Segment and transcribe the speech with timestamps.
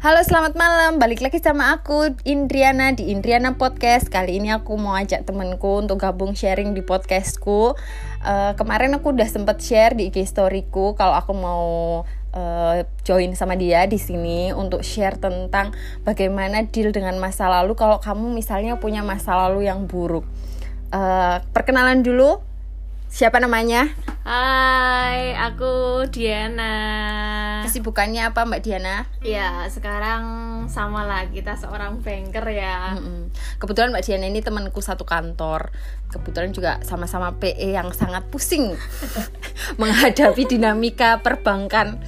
[0.00, 4.08] Halo selamat malam, balik lagi sama aku Indriana di Indriana Podcast.
[4.08, 7.76] Kali ini aku mau ajak temenku untuk gabung sharing di podcastku.
[8.24, 11.64] Uh, Kemarin aku udah sempet share di IG storyku Kalau aku mau
[12.32, 18.00] uh, join sama dia di sini untuk share tentang bagaimana deal dengan masa lalu Kalau
[18.00, 20.24] kamu misalnya punya masa lalu yang buruk.
[20.96, 22.40] Uh, Perkenalan dulu,
[23.12, 23.92] siapa namanya?
[24.20, 26.76] Hai, aku Diana.
[27.64, 29.08] Kesibukannya apa Mbak Diana?
[29.24, 30.22] Ya, sekarang
[30.68, 32.92] sama lah kita seorang banker ya.
[33.56, 35.72] Kebetulan Mbak Diana ini temanku satu kantor.
[36.10, 38.74] Kebetulan juga sama-sama PE yang sangat pusing
[39.80, 42.02] menghadapi dinamika perbankan.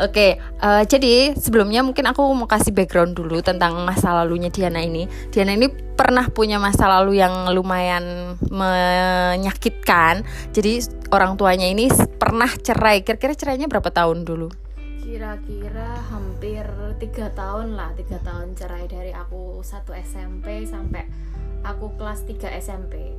[0.00, 5.04] Oke, uh, jadi sebelumnya mungkin aku mau kasih background dulu tentang masa lalunya Diana ini.
[5.28, 10.24] Diana ini pernah punya masa lalu yang lumayan menyakitkan.
[10.52, 11.88] Jadi orang tuanya ini
[12.20, 13.00] pernah cerai.
[13.04, 14.48] Kira-kira cerainya berapa tahun dulu?
[15.06, 16.66] Kira-kira hampir
[16.98, 21.06] tiga tahun lah, tiga tahun cerai dari aku satu SMP sampai
[21.66, 23.14] aku kelas 3 SMP.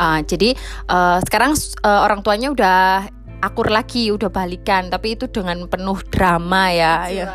[0.00, 0.56] Uh, jadi
[0.88, 1.52] uh, sekarang
[1.84, 3.06] uh, orang tuanya udah
[3.40, 4.88] akur lagi udah balikan.
[4.88, 7.26] Tapi itu dengan penuh drama ya perjuangan, ya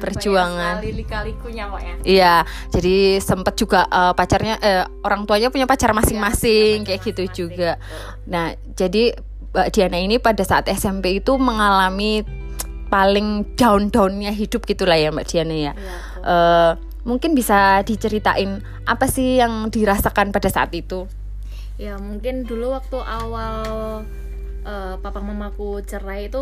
[0.00, 1.94] perjuangan lika-likunya ya.
[2.04, 2.34] Iya
[2.72, 7.30] jadi sempet juga uh, pacarnya uh, orang tuanya punya pacar masing-masing ya, kayak gitu masing
[7.30, 7.48] -masing.
[7.56, 7.70] juga
[8.28, 9.16] nah jadi
[9.54, 12.26] Mbak Diana ini pada saat SMP itu mengalami
[12.90, 16.72] paling down-downnya hidup gitulah ya Mbak Diana ya, ya uh,
[17.04, 21.04] mungkin bisa diceritain apa sih yang dirasakan pada saat itu
[21.76, 23.64] ya mungkin dulu waktu awal
[24.64, 26.40] uh, papa mamaku cerai itu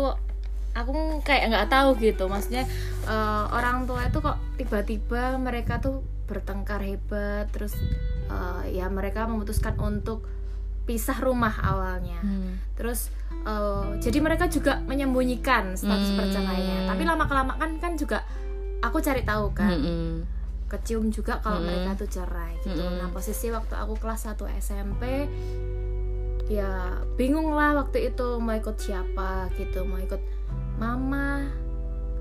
[0.73, 2.65] aku kayak nggak tahu gitu maksudnya
[3.05, 7.77] uh, orang tua itu kok tiba-tiba mereka tuh bertengkar hebat terus
[8.31, 10.25] uh, ya mereka memutuskan untuk
[10.83, 12.75] pisah rumah awalnya hmm.
[12.75, 13.13] terus
[13.45, 16.19] uh, jadi mereka juga menyembunyikan status hmm.
[16.19, 18.25] perceraiannya tapi lama kelamaan kan juga
[18.83, 20.32] aku cari tahu kan hmm.
[20.73, 21.67] Kecium juga kalau hmm.
[21.69, 22.97] mereka tuh cerai gitu hmm.
[22.97, 25.29] nah posisi waktu aku kelas 1 SMP
[26.51, 30.19] ya bingung lah waktu itu mau ikut siapa gitu mau ikut
[30.81, 31.47] mama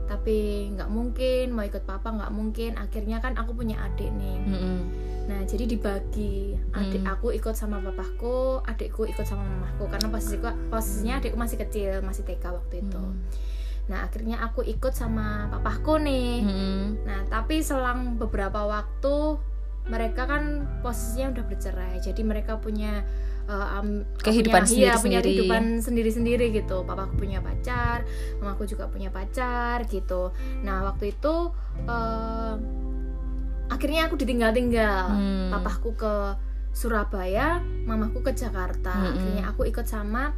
[0.07, 4.53] tapi nggak mungkin mau ikut papa nggak mungkin akhirnya kan aku punya adik nih mm
[4.53, 4.79] -hmm.
[5.27, 7.13] nah jadi dibagi adik mm.
[7.17, 12.23] aku ikut sama papaku adikku ikut sama mamaku karena posisiku posisinya adikku masih kecil masih
[12.29, 13.17] TK waktu itu mm.
[13.91, 16.85] Nah akhirnya aku ikut sama papaku nih mm.
[17.03, 19.39] nah tapi selang beberapa waktu
[19.91, 23.03] mereka kan posisinya udah bercerai jadi mereka punya
[23.51, 26.87] uh, um, kehidupan punya, sendiri, iya, punya kehidupan sendiri-sendiri gitu.
[26.87, 28.07] Papaku punya pacar,
[28.39, 30.31] mamaku juga punya pacar gitu.
[30.63, 31.51] Nah waktu itu
[31.89, 32.55] uh,
[33.73, 35.05] akhirnya aku ditinggal-tinggal.
[35.11, 35.51] Hmm.
[35.51, 36.15] Papaku ke
[36.73, 38.93] Surabaya, mamaku ke Jakarta.
[38.93, 39.15] Hmm.
[39.17, 40.33] Akhirnya aku ikut sama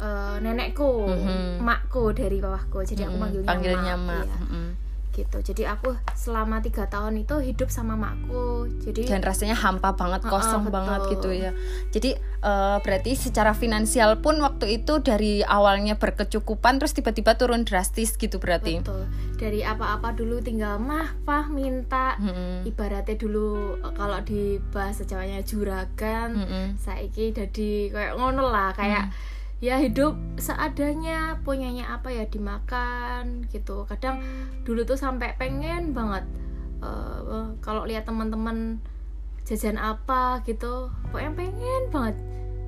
[0.00, 1.62] uh, nenekku, hmm.
[1.62, 2.84] makku dari papaku.
[2.84, 4.06] Jadi aku panggilnya, panggilnya mak.
[4.06, 4.24] mak.
[4.26, 4.38] Ya.
[4.46, 4.70] Hmm
[5.16, 10.28] gitu jadi aku selama tiga tahun itu hidup sama makku jadi dan rasanya hampa banget
[10.28, 11.50] kosong uh, uh, banget gitu ya
[11.88, 18.20] jadi uh, berarti secara finansial pun waktu itu dari awalnya berkecukupan terus tiba-tiba turun drastis
[18.20, 19.08] gitu berarti betul
[19.40, 22.68] dari apa-apa dulu tinggal mah pah minta hmm.
[22.68, 26.68] ibaratnya dulu eh, kalau di bahasa Jawanya juragan hmm.
[26.76, 33.88] saiki jadi kayak ngono lah kayak hmm ya hidup seadanya punyanya apa ya dimakan gitu.
[33.88, 34.20] Kadang
[34.68, 36.24] dulu tuh sampai pengen banget
[36.84, 38.80] uh, kalau lihat teman-teman
[39.46, 42.16] jajan apa gitu pokoknya pengen banget.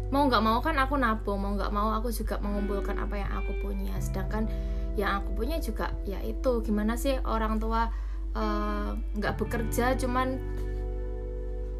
[0.09, 3.53] Mau nggak mau kan aku nabung mau nggak mau aku juga mengumpulkan apa yang aku
[3.60, 3.93] punya.
[4.00, 4.49] Sedangkan
[4.97, 6.65] yang aku punya juga ya itu.
[6.65, 7.93] Gimana sih orang tua
[8.32, 10.41] eh, nggak uh, bekerja cuman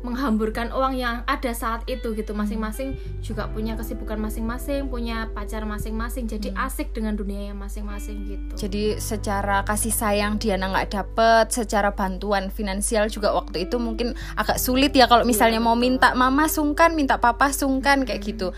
[0.03, 2.33] menghamburkan uang yang ada saat itu gitu.
[2.35, 6.31] Masing-masing juga punya kesibukan masing-masing punya pacar masing-masing.
[6.31, 6.67] Jadi hmm.
[6.67, 8.69] asik dengan dunia yang masing-masing gitu.
[8.69, 14.59] Jadi secara kasih sayang Diana nggak dapet secara bantuan finansial juga waktu itu mungkin agak
[14.63, 18.29] sulit ya kalau misalnya iya, mau minta mama sungkan minta papa sungkan kayak hmm.
[18.35, 18.49] gitu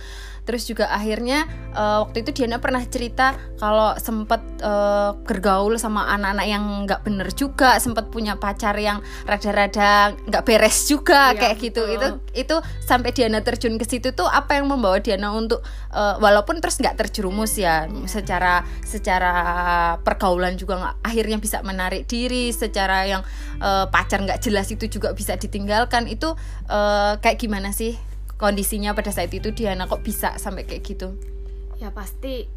[0.45, 6.47] terus juga akhirnya uh, waktu itu Diana pernah cerita kalau sempet uh, bergaul sama anak-anak
[6.47, 11.83] yang nggak bener juga sempet punya pacar yang rada-rada nggak beres juga ya, kayak gitu.
[11.87, 15.63] itu itu sampai Diana terjun ke situ tuh apa yang membawa Diana untuk
[15.95, 19.35] uh, walaupun terus nggak terjerumus ya, secara secara
[20.03, 23.23] pergaulan juga nggak akhirnya bisa menarik diri secara yang
[23.63, 26.11] uh, pacar nggak jelas itu juga bisa ditinggalkan.
[26.11, 26.35] Itu
[26.69, 28.10] uh, kayak gimana sih
[28.41, 31.13] kondisinya pada saat itu Diana kok bisa sampai kayak gitu?
[31.77, 32.49] Ya pasti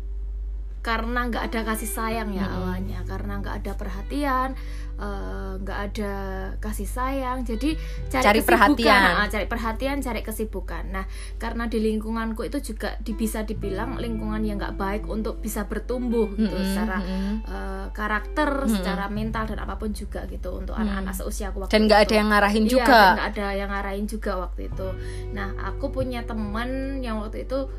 [0.83, 2.57] karena nggak ada kasih sayang ya Mm-mm.
[2.59, 4.50] awalnya karena nggak ada perhatian
[4.94, 6.13] eh, nggak ada
[6.59, 9.12] kasih sayang jadi cari, Cari kesibukan, perhatian.
[9.15, 11.06] ah, cari perhatian cari kesibukan nah
[11.38, 16.27] karena di lingkunganku itu juga di- bisa dibilang lingkungan yang nggak baik untuk bisa bertumbuh
[16.35, 17.36] gitu secara mm-mm.
[17.41, 18.74] eh, karakter Mm-mm.
[18.74, 20.83] secara mental dan apa pun juga gitu untuk Mm.
[20.83, 23.69] anak-anak seusia aku waktu dan nggak ada yang ngarahin Iya, juga dan nggak ada yang
[23.69, 24.88] ngarahin juga waktu itu.
[25.31, 26.69] Nah, aku punya teman
[27.00, 27.71] yang waktu itu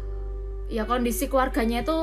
[0.67, 1.99] ya kondisi keluarganya itu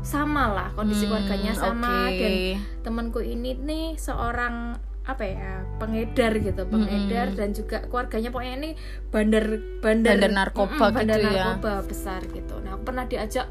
[0.00, 2.16] sama lah, kondisi Hmm, keluarganya sama oke.
[2.16, 2.32] dan
[2.80, 7.36] temanku ini nih seorang apa ya pengedar gitu pengedar Mm-mm.
[7.36, 8.70] dan juga keluarganya pokoknya ini
[9.10, 9.44] bandar
[9.80, 11.32] bandar Bandar narkoba Mm-mm, bandar gitu ya.
[11.42, 13.46] narkoba besar gitu nah aku pernah diajak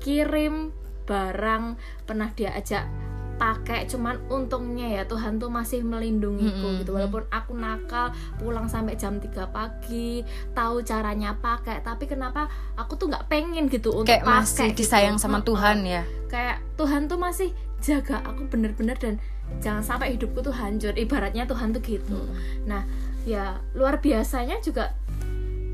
[0.00, 0.74] kirim
[1.04, 1.64] barang
[2.02, 2.88] pernah diajak
[3.34, 6.94] pakai cuman untungnya ya Tuhan tuh masih melindungiku Mm-mm, gitu.
[6.94, 10.22] walaupun aku nakal pulang sampai jam 3 pagi
[10.52, 14.78] tahu caranya pakai tapi kenapa aku tuh nggak pengen gitu untuk kayak pakai masih gitu.
[14.80, 16.02] disayang sama Tuhan ya?
[16.26, 19.18] Kayak Tuhan tuh masih jaga aku bener-bener dan
[19.58, 20.94] jangan sampai hidupku tuh hancur.
[20.94, 22.18] Ibaratnya Tuhan tuh gitu.
[22.64, 22.86] Nah
[23.24, 24.94] ya luar biasanya juga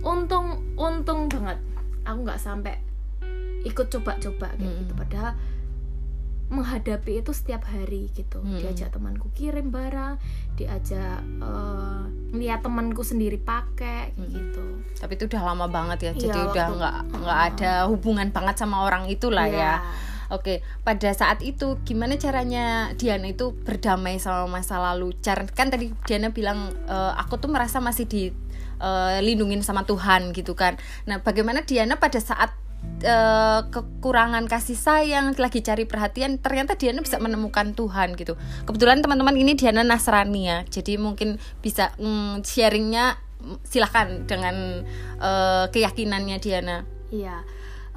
[0.01, 1.61] untung untung banget
[2.03, 2.81] aku nggak sampai
[3.61, 4.79] ikut coba-coba kayak Mm.
[4.81, 5.33] gitu padahal
[6.51, 8.59] menghadapi itu setiap hari gitu Mm.
[8.59, 10.19] diajak temanku kirim barang
[10.55, 12.03] diajak eh,
[12.33, 14.29] lihat temanku sendiri pakai kayak Mm.
[14.29, 14.65] gitu
[14.99, 17.51] tapi itu udah lama banget ya Iya, jadi udah waktu- nggak nggak Heeh.
[17.55, 19.57] ada hubungan banget sama orang itulah Iya.
[19.57, 19.75] ya
[20.31, 25.11] Oke, pada saat itu gimana caranya Diana itu berdamai sama masa lalu?
[25.51, 30.79] Kan tadi Diana bilang e, aku tuh merasa masih dilindungin sama Tuhan gitu kan.
[31.05, 32.55] Nah, bagaimana Diana pada saat
[33.01, 33.17] e,
[33.69, 38.37] kekurangan kasih sayang lagi cari perhatian ternyata Diana bisa menemukan Tuhan gitu.
[38.69, 44.85] Kebetulan teman-teman ini Diana Nasrani ya, jadi mungkin bisa mm, sharingnya mm, silahkan dengan
[45.17, 45.31] e,
[45.73, 46.85] keyakinannya Diana.
[47.11, 47.43] Iya,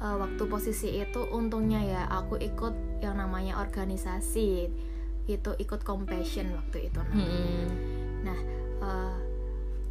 [0.02, 4.68] eh, waktu posisi itu untungnya ya aku ikut yang namanya organisasi
[5.24, 7.24] itu ikut compassion waktu itu namanya.
[7.24, 7.66] Mm-mm.
[8.26, 8.38] Nah,
[8.82, 9.16] eh,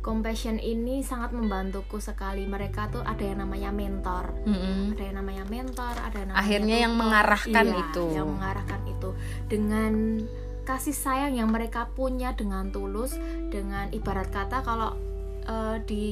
[0.03, 2.43] compassion ini sangat membantuku sekali.
[2.43, 4.91] Mereka tuh ada yang namanya mentor, Mm-mm.
[4.91, 7.01] ada yang namanya mentor, ada yang namanya Akhirnya yang tutor.
[7.01, 8.05] mengarahkan Iya, itu.
[8.11, 9.09] yang mengarahkan itu
[9.47, 9.93] dengan
[10.63, 13.15] kasih sayang yang mereka punya dengan tulus,
[13.47, 14.91] dengan ibarat kata kalau
[15.43, 16.07] eh, di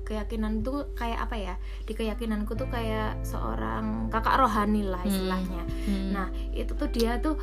[0.00, 1.54] keyakinan tuh kayak apa ya?
[1.82, 5.10] Di keyakinanku tuh kayak seorang kakak rohani lah Hmm.
[5.10, 5.62] istilahnya.
[5.84, 6.08] Mm.
[6.12, 7.34] Nah, itu tuh dia tuh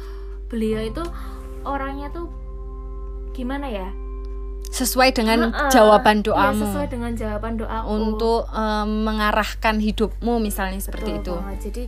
[0.48, 1.04] beliau itu
[1.64, 2.32] orangnya tuh
[3.32, 3.92] gimana ya?
[4.76, 5.72] Sesuai dengan Heeh.
[5.72, 7.88] jawaban Iya, doamu sesuai dengan jawaban doaku.
[7.88, 11.34] untuk em, mengarahkan hidupmu misalnya seperti Betul itu.
[11.40, 11.60] banget.
[11.64, 11.84] Jadi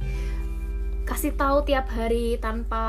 [1.04, 2.86] kasih tahu tiap hari tanpa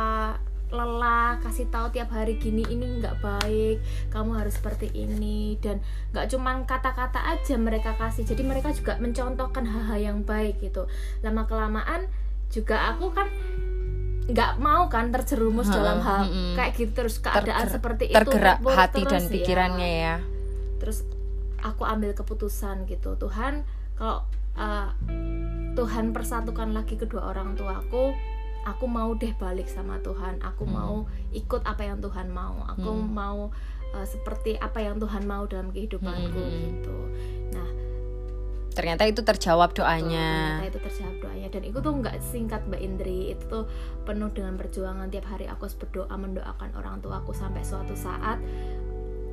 [0.69, 5.81] lelah, kasih tahu tiap hari gini ini nggak baik, kamu harus seperti ini dan
[6.13, 8.23] nggak cuman kata-kata aja mereka kasih.
[8.23, 10.85] Jadi mereka juga mencontohkan hal-hal yang baik gitu.
[11.25, 12.05] Lama kelamaan
[12.49, 13.29] juga aku kan
[14.29, 16.53] nggak mau kan terjerumus Heeh, dalam hal mm-mm.
[16.53, 20.17] kayak gitu terus keadaan Terger- seperti itu Tergerak terus hati dan ya pikirannya ya.
[20.77, 20.99] terus
[21.59, 23.65] aku ambil keputusan gitu Tuhan
[23.95, 24.23] kalau
[24.55, 24.93] uh,
[25.73, 28.13] Tuhan persatukan lagi kedua orang tuaku
[28.63, 30.75] aku mau deh balik sama Tuhan aku Hmm.
[30.75, 30.95] mau
[31.31, 33.09] ikut apa yang Tuhan mau aku Hmm.
[33.09, 33.39] mau
[33.91, 36.53] uh, seperti apa yang Tuhan mau dalam kehidupanku Hmm.
[36.69, 36.99] gitu
[37.51, 37.69] nah
[38.71, 40.61] Ternyata itu terjawab doanya.
[40.61, 41.18] ternyata itu terjawab
[41.49, 43.65] doanya dan itu tuh nggak singkat Mbak Indri itu tuh
[44.05, 48.37] penuh dengan perjuangan tiap hari aku berdoa mendoakan orang tuaku sampai suatu saat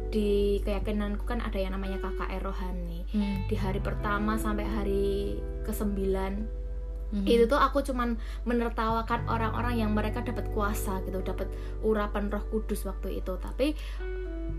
[0.07, 3.44] di keyakinanku kan ada yang namanya KKR rohani Hmm.
[3.45, 6.00] di hari pertama sampai hari ke-9
[7.12, 7.25] Mhm.
[7.27, 12.81] itu tuh aku cuman menertawakan orang-orang yang mereka dapat kuasa gitu dapat urapan Roh Kudus
[12.84, 13.75] waktu itu tapi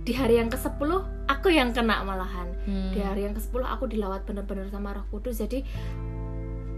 [0.02, 0.90] di hari yang ke-10
[1.26, 2.92] aku yang kena malahan Hmm.
[2.92, 5.64] di hari yang ke-10 aku dilawat bener-bener sama Roh Kudus jadi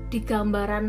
[0.09, 0.87] di gambaran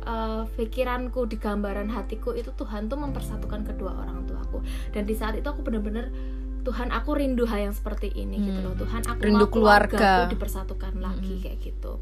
[0.00, 5.34] eh, pikiranku di gambaran hatiku itu Tuhan tuh mempersatukan kedua orang tuaku dan di saat
[5.34, 6.12] itu aku bener-bener
[6.60, 8.66] Tuhan aku rindu hal yang seperti ini gitu Hmm.
[8.68, 9.96] loh Tuhan aku Rindu mau keluarga.
[9.96, 11.42] keluargaku dipersatukan lagi Hmm.
[11.42, 11.92] kayak gitu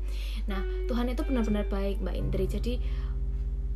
[0.46, 0.58] nah
[0.90, 2.72] Tuhan itu benar-benar baik Mbak Indri jadi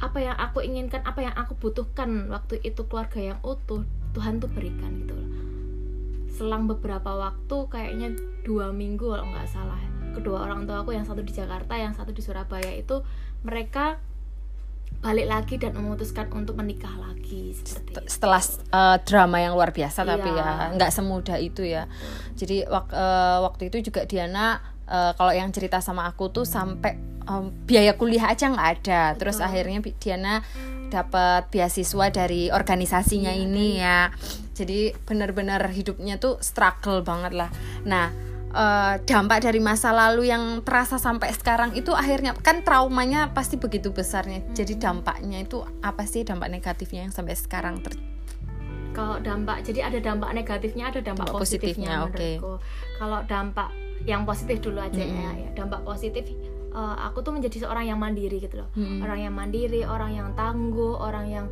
[0.03, 4.51] apa yang aku inginkan apa yang aku butuhkan waktu itu keluarga yang utuh Tuhan tuh
[4.51, 5.31] berikan gitu loh
[6.29, 8.09] selang beberapa waktu kayaknya
[8.43, 9.79] dua minggu kalau nggak salah
[10.13, 13.01] kedua orang tua aku yang satu di Jakarta yang satu di Surabaya itu
[13.41, 13.99] mereka
[14.99, 18.01] balik lagi dan memutuskan untuk menikah lagi seperti itu.
[18.07, 18.39] setelah
[18.71, 20.39] eh, drama yang luar biasa tapi Iya.
[20.39, 21.91] ya nggak semudah itu ya
[22.33, 26.95] jadi wak- eh, waktu itu juga Diana eh, kalau yang cerita sama aku tuh sampai
[27.23, 29.49] em, biaya kuliah aja nggak ada terus Betul.
[29.49, 30.35] akhirnya Bi- Diana
[30.87, 34.13] dapat beasiswa dari organisasinya Iya, ini ya
[34.53, 37.51] jadi benar-benar hidupnya tuh struggle banget lah
[37.83, 38.13] nah
[38.53, 43.91] uh, dampak dari masa lalu yang terasa sampai sekarang itu akhirnya kan traumanya pasti begitu
[43.91, 44.45] besarnya.
[44.45, 44.55] Hmm.
[44.55, 47.97] Jadi dampaknya itu apa sih dampak negatifnya yang sampai sekarang ter
[48.93, 52.35] kalau dampak jadi ada dampak negatifnya ada dampak, dampak positifnya, positifnya okay.
[53.01, 53.69] kalau dampak
[54.05, 55.17] yang positif dulu aja hmm.
[55.17, 56.29] ya, ya dampak positif
[56.77, 59.01] uh, aku tuh menjadi seorang yang mandiri gitu loh hmm.
[59.01, 61.47] orang yang mandiri orang yang tangguh orang yang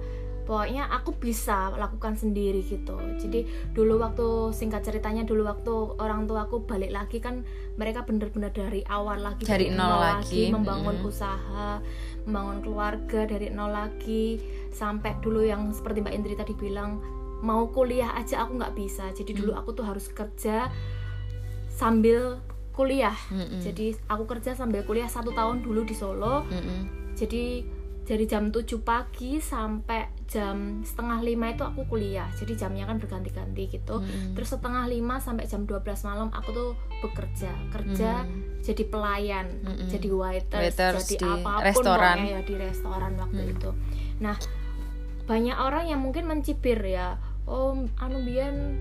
[0.50, 2.98] pokoknya aku bisa lakukan sendiri gitu.
[3.22, 5.70] Jadi dulu waktu singkat ceritanya dulu waktu
[6.02, 7.46] orang tua aku balik lagi kan
[7.78, 11.06] mereka bener-bener dari awal lagi dari, nol, nol lagi, membangun hmm.
[11.06, 11.78] usaha
[12.26, 14.42] membangun keluarga dari nol lagi.
[14.74, 16.98] Sampai dulu yang seperti mbak Indri tadi bilang
[17.46, 19.06] mau kuliah aja aku nggak bisa.
[19.14, 20.66] Jadi dulu aku tuh harus kerja
[21.70, 22.42] sambil
[22.74, 23.14] kuliah.
[23.30, 26.42] Mm jadi aku kerja sambil kuliah satu tahun dulu di Solo.
[26.50, 27.62] Mm jadi
[28.04, 33.66] dari jam 7 pagi sampai jam setengah lima itu aku kuliah jadi jamnya kan berganti-ganti
[33.66, 34.34] gitu hmm.
[34.34, 36.70] terus setengah lima sampai jam 12 malam aku tuh
[37.02, 38.62] bekerja kerja hmm.
[38.62, 39.90] jadi pelayan hmm.
[39.90, 40.74] jadi waiters
[41.10, 42.16] jadi apa pun restoran.
[42.26, 43.52] ya di restoran waktu hmm.
[43.58, 43.70] itu
[44.22, 44.36] nah
[45.26, 48.78] banyak orang yang mungkin mencibir ya oh anu bian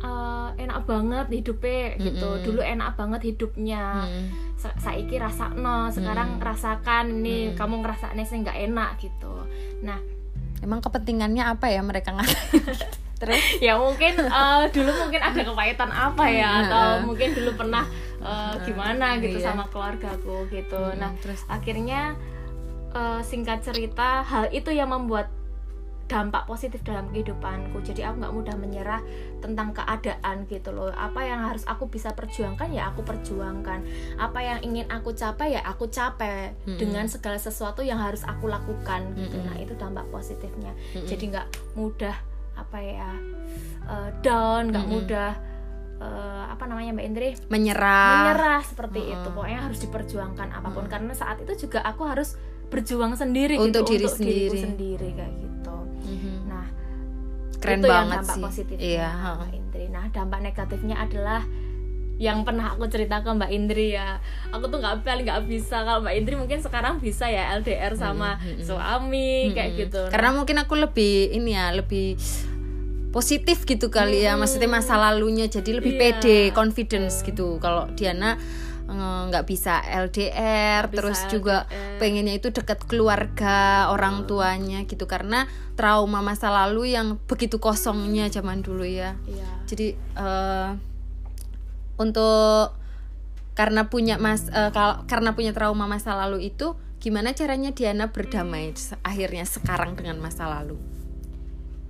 [0.00, 2.44] uh, enak banget hidupnya gitu mm -hmm.
[2.44, 4.51] dulu enak banget hidupnya mm.
[4.51, 6.42] Sa saiki rasa no sekarang mm.
[6.42, 7.56] rasakan nih mm.
[7.58, 9.34] kamu ngerasanya sih nggak enak gitu.
[9.82, 9.98] Nah.
[10.62, 12.30] Emang kepentingannya apa ya mereka nggak
[13.22, 13.42] terus?
[13.58, 17.82] Ya mungkin uh, dulu mungkin ada kepahitan apa ya atau mungkin dulu pernah
[18.22, 19.50] uh, gimana gitu iya.
[19.50, 20.78] sama keluargaku gitu.
[20.78, 21.42] Hmm, nah terus?
[21.50, 22.14] akhirnya
[22.94, 25.30] uh, singkat cerita hal itu yang membuat
[26.10, 29.00] dampak positif dalam kehidupanku jadi aku nggak mudah menyerah
[29.40, 33.80] tentang keadaan gitu loh apa yang harus aku bisa perjuangkan ya aku perjuangkan
[34.18, 36.78] apa yang ingin aku capai ya aku capai mm -hmm.
[36.78, 39.48] dengan segala sesuatu yang harus aku lakukan gitu mm -hmm.
[39.52, 41.06] nah itu dampak positifnya mm -hmm.
[41.08, 41.46] jadi nggak
[41.78, 42.16] mudah
[42.52, 43.10] apa ya
[43.88, 45.04] uh, down nggak mm -hmm.
[45.08, 45.32] mudah
[46.02, 49.14] uh, apa namanya Mbak Indri menyerah menyerah seperti -huh.
[49.16, 50.92] itu pokoknya harus diperjuangkan apa pun -huh.
[50.92, 52.36] karena saat itu juga aku harus
[52.72, 55.51] berjuang sendiri untuk gitu, diri untuk sendiri sendiri kayak gitu
[57.62, 58.42] keren itu banget yang dampak sih.
[58.42, 58.82] positifnya.
[58.82, 59.84] Iya Mbak Indri.
[59.88, 61.42] Nah dampak negatifnya adalah
[62.22, 64.18] yang pernah aku cerita ke Mbak Indri ya.
[64.50, 65.86] Aku tuh nggak paling nggak bisa.
[65.86, 68.64] Kalau Mbak Indri mungkin sekarang bisa ya LDR sama hmm, hmm, hmm.
[68.66, 70.00] suami hmm, kayak gitu.
[70.06, 70.10] Nah.
[70.10, 72.18] karena mungkin aku lebih ini ya lebih
[73.14, 74.34] positif gitu kali ya.
[74.34, 76.18] Maksudnya masa lalunya jadi lebih yeah.
[76.18, 77.62] pede confidence gitu.
[77.62, 78.36] Kalau Diana
[79.32, 81.56] nggak bisa LDR gak terus bisa juga
[81.96, 85.08] pengennya itu dekat keluarga orang tuanya gitu.
[85.08, 85.48] Karena
[85.78, 89.16] trauma masa lalu yang begitu kosongnya zaman dulu ya.
[89.24, 89.50] Iya.
[89.64, 89.86] jadi
[90.18, 90.70] uh,
[91.96, 92.76] untuk
[93.52, 98.72] karena punya mas uh, kal karena punya trauma masa lalu itu gimana caranya Diana berdamai
[99.02, 100.78] akhirnya sekarang dengan masa lalu?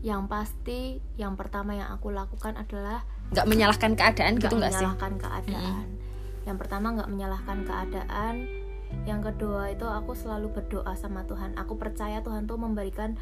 [0.03, 0.81] Yang pasti
[1.15, 4.83] yang pertama yang aku lakukan adalah nggak menyalahkan keadaan gak gitu nggak sih?
[4.83, 5.87] menyalahkan keadaan.
[5.87, 6.12] Mm -hmm
[6.47, 8.35] yang pertama nggak menyalahkan keadaan.
[9.09, 11.57] Yang kedua itu aku selalu berdoa sama Tuhan.
[11.57, 13.17] Aku percaya Tuhan tuh memberikan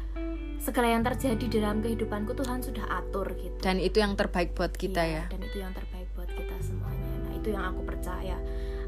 [0.59, 3.55] segala yang terjadi dalam kehidupanku Tuhan sudah atur gitu.
[3.63, 5.31] Dan itu yang terbaik buat kita iya, ya.
[5.31, 7.11] dan itu yang terbaik buat kita semuanya.
[7.23, 8.37] Nah itu yang aku percaya.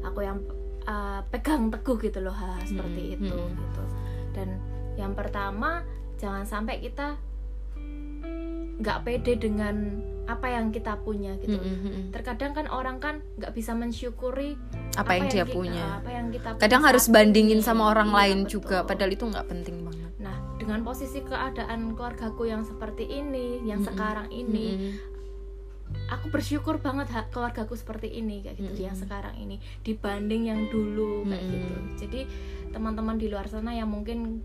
[0.04, 0.38] Aku yang
[0.84, 3.56] uh, pegang teguh gitu loh ha, seperti hmm, itu hmm.
[3.56, 3.84] gitu.
[4.36, 4.48] Dan
[5.00, 5.82] yang pertama
[6.20, 7.16] jangan sampai kita
[8.78, 11.60] nggak pede dengan apa yang kita punya gitu.
[11.60, 12.04] Mm -hmm.
[12.12, 14.56] Terkadang kan orang kan nggak bisa mensyukuri
[14.96, 15.84] apa, apa yang, yang dia kita, punya.
[16.00, 17.66] Apa yang kita Kadang harus bandingin ini.
[17.66, 18.52] sama orang ya, lain betul.
[18.60, 20.10] juga, padahal itu nggak penting banget.
[20.20, 23.88] Nah, dengan posisi keadaan keluargaku yang seperti ini, yang mm -hmm.
[23.92, 24.92] sekarang ini, mm -hmm.
[26.08, 28.88] aku bersyukur banget keluargaku seperti ini kayak gitu, mm -hmm.
[28.88, 31.52] yang sekarang ini dibanding yang dulu kayak mm -hmm.
[31.52, 31.74] gitu.
[32.00, 32.20] Jadi
[32.72, 34.40] teman-teman di luar sana yang mungkin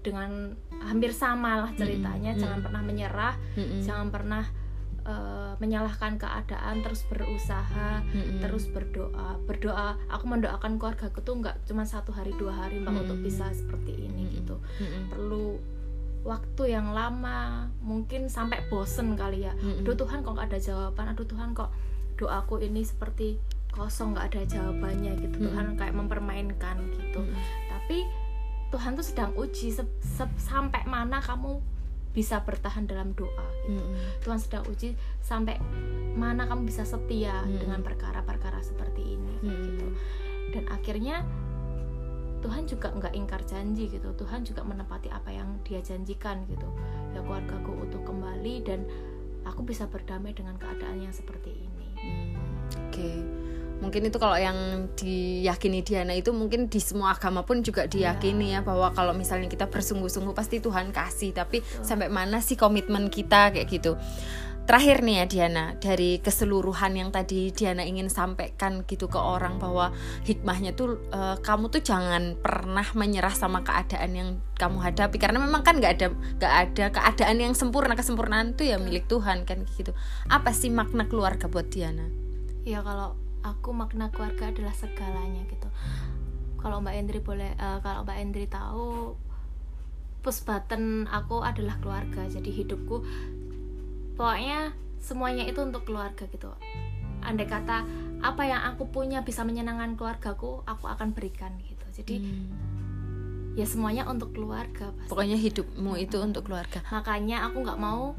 [0.00, 2.42] dengan hampir sama lah ceritanya, mm -hmm.
[2.42, 3.80] jangan pernah menyerah, mm -hmm.
[3.84, 4.44] jangan pernah
[5.10, 8.38] uh, menyalahkan keadaan terus berusaha mm-hmm.
[8.38, 12.94] terus berdoa berdoa aku mendoakan keluarga aku tuh nggak cuma satu hari dua hari mbak
[12.94, 13.04] mm-hmm.
[13.10, 14.36] untuk bisa seperti ini mm-hmm.
[14.38, 15.02] gitu mm-hmm.
[15.10, 15.46] perlu
[16.20, 19.82] waktu yang lama mungkin sampai bosen kali ya mm-hmm.
[19.82, 21.70] aduh Tuhan kok nggak ada jawaban aduh Tuhan kok
[22.20, 23.40] doaku ini seperti
[23.74, 25.46] kosong nggak ada jawabannya gitu mm-hmm.
[25.50, 27.42] Tuhan kayak mempermainkan gitu mm-hmm.
[27.72, 27.98] tapi
[28.70, 31.58] Tuhan tuh sedang uji se- se- sampai mana kamu
[32.10, 33.78] bisa bertahan dalam doa gitu.
[33.78, 34.22] Mm-hmm.
[34.26, 35.62] Tuhan sedang uji sampai
[36.18, 37.58] mana kamu bisa setia mm-hmm.
[37.62, 39.62] dengan perkara-perkara seperti ini mm-hmm.
[39.70, 39.86] gitu.
[40.50, 41.22] Dan akhirnya
[42.40, 44.10] Tuhan juga nggak ingkar janji gitu.
[44.16, 46.66] Tuhan juga menepati apa yang Dia janjikan gitu.
[47.14, 48.80] Ya keluargaku untuk kembali dan
[49.46, 51.88] aku bisa berdamai dengan keadaan yang seperti ini.
[52.00, 52.32] Mm,
[52.90, 52.96] Oke.
[52.96, 53.18] Okay
[53.80, 58.60] mungkin itu kalau yang diyakini Diana itu mungkin di semua agama pun juga diyakini ya,
[58.60, 61.84] ya bahwa kalau misalnya kita bersungguh-sungguh pasti Tuhan kasih tapi Betul.
[61.84, 63.96] sampai mana sih komitmen kita kayak gitu
[64.70, 69.90] terakhir nih ya Diana dari keseluruhan yang tadi Diana ingin sampaikan gitu ke orang bahwa
[70.22, 75.66] hikmahnya tuh uh, kamu tuh jangan pernah menyerah sama keadaan yang kamu hadapi karena memang
[75.66, 79.90] kan nggak ada nggak ada keadaan yang sempurna kesempurnaan tuh ya milik Tuhan kan gitu
[80.30, 82.06] apa sih makna keluarga buat Diana
[82.62, 85.68] ya kalau aku makna keluarga adalah segalanya gitu.
[86.60, 89.16] Kalau Mbak Endri boleh uh, kalau Mbak Endri tahu
[90.20, 92.28] push button aku adalah keluarga.
[92.28, 93.00] Jadi hidupku
[94.20, 96.52] pokoknya semuanya itu untuk keluarga gitu.
[97.24, 97.84] Andai kata
[98.20, 101.84] apa yang aku punya bisa menyenangkan keluargaku aku akan berikan gitu.
[101.96, 103.56] Jadi hmm.
[103.56, 105.08] ya semuanya untuk keluarga pasti.
[105.08, 106.84] pokoknya hidupmu itu untuk keluarga.
[106.92, 108.12] Makanya aku nggak mau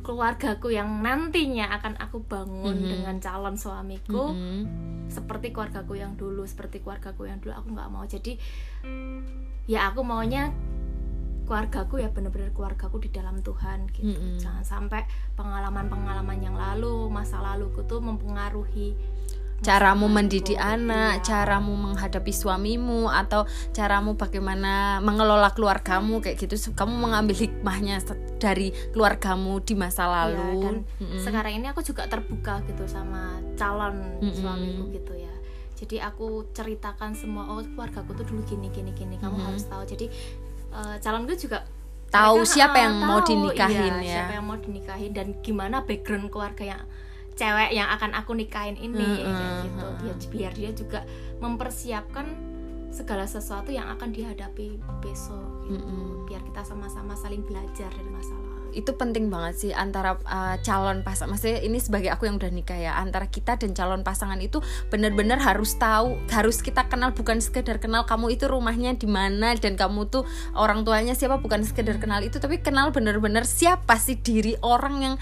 [0.00, 2.92] keluargaku yang nantinya akan aku bangun mm -hmm.
[2.92, 4.62] dengan calon suamiku mm -hmm.
[5.12, 8.32] seperti keluargaku yang dulu seperti keluargaku yang dulu aku nggak mau jadi
[9.68, 10.50] ya aku maunya
[11.50, 14.38] keluargaku ya bener-bener keluargaku di dalam Tuhan gitu mm -hmm.
[14.38, 15.02] jangan sampai
[15.34, 18.94] pengalaman-pengalaman yang lalu masa laluku tuh mempengaruhi
[19.60, 23.44] caramu mendidik anak, caramu menghadapi suamimu atau
[23.76, 26.56] caramu bagaimana mengelola keluargamu kayak gitu.
[26.72, 28.00] Kamu mengambil hikmahnya
[28.40, 30.40] dari keluargamu di masa iya, lalu.
[30.40, 31.20] Ya, dan mm -hmm.
[31.20, 34.34] sekarang ini aku juga terbuka gitu sama calon mm -hmm.
[34.40, 35.34] suamiku gitu ya.
[35.76, 39.20] Jadi aku ceritakan semua oh keluargaku tuh dulu gini gini gini.
[39.20, 39.48] Kamu mm -hmm.
[39.52, 39.82] harus tahu.
[39.84, 40.06] Jadi
[40.72, 41.68] uh, calon gue juga
[42.10, 45.86] tahu mereka, siapa yang tahu, mau dinikahin iya, ya siapa yang mau dinikahin dan gimana
[45.86, 46.82] background keluarga yang
[47.36, 49.24] cewek yang akan aku nikahin ini.
[49.24, 49.62] Mm -hmm.
[49.66, 49.86] gitu.
[50.00, 51.00] Biar biar dia juga
[51.40, 52.50] mempersiapkan
[52.90, 55.78] segala sesuatu yang akan dihadapi besok gitu.
[55.78, 56.26] Mm -hmm.
[56.26, 58.50] biar kita sama-sama saling belajar dari masalah.
[58.70, 62.78] Itu penting banget sih antara uh, calon pasangan maksudnya ini sebagai aku yang udah nikah
[62.78, 64.62] ya antara kita dan calon pasangan itu
[64.94, 69.74] benar-benar harus tahu harus kita kenal bukan sekedar kenal kamu itu rumahnya di mana dan
[69.74, 70.22] kamu tuh
[70.54, 75.14] orang tuanya siapa bukan sekedar kenal itu tapi kenal benar-benar siapa sih diri orang yang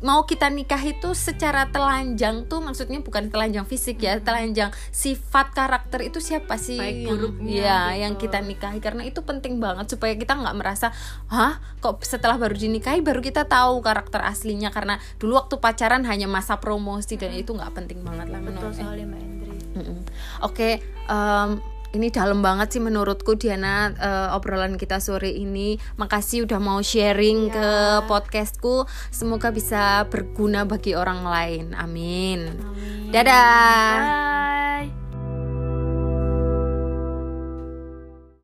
[0.00, 4.24] mau kita nikah itu secara telanjang tuh maksudnya bukan telanjang fisik ya, hmm.
[4.24, 8.00] telanjang sifat karakter itu siapa sih Baik yang ya gitu.
[8.00, 10.92] yang kita nikahi karena itu penting banget supaya kita nggak merasa,
[11.28, 16.26] "Hah, kok setelah baru dinikahi baru kita tahu karakter aslinya?" karena dulu waktu pacaran hanya
[16.26, 19.30] masa promosi dan itu nggak penting banget lah Betul soalnya Mbak
[19.70, 19.86] Oke,
[20.40, 20.74] okay,
[21.06, 25.78] um, ini dalam banget sih menurutku Diana uh, obrolan kita sore ini.
[25.98, 27.54] Makasih udah mau sharing ya.
[27.54, 27.68] ke
[28.06, 28.86] podcastku.
[29.10, 31.64] Semoga bisa berguna bagi orang lain.
[31.74, 32.54] Amin.
[32.62, 33.10] Amin.
[33.10, 33.90] Dadah.
[33.98, 34.99] Dadah.